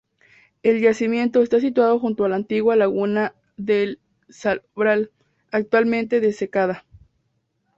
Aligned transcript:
El 0.63 0.81
yacimiento 0.81 1.43
está 1.43 1.59
situado 1.59 1.99
junto 1.99 2.25
a 2.25 2.29
la 2.29 2.35
antigua 2.35 2.75
laguna 2.75 3.35
del 3.55 3.99
Salobral, 4.29 5.11
actualmente 5.51 6.19
desecada. 6.21 6.85